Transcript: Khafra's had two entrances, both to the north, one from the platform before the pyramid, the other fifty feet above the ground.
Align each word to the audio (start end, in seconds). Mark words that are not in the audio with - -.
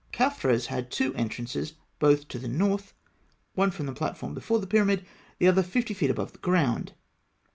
Khafra's 0.11 0.65
had 0.65 0.89
two 0.89 1.13
entrances, 1.13 1.73
both 1.99 2.27
to 2.29 2.39
the 2.39 2.47
north, 2.47 2.95
one 3.53 3.69
from 3.69 3.85
the 3.85 3.93
platform 3.93 4.33
before 4.33 4.57
the 4.57 4.65
pyramid, 4.65 5.05
the 5.37 5.47
other 5.47 5.61
fifty 5.61 5.93
feet 5.93 6.09
above 6.09 6.31
the 6.31 6.39
ground. 6.39 6.93